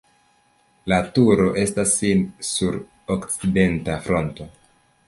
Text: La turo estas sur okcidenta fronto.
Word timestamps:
La 0.93 0.97
turo 1.17 1.45
estas 1.65 1.93
sur 2.49 2.81
okcidenta 3.19 4.03
fronto. 4.09 4.53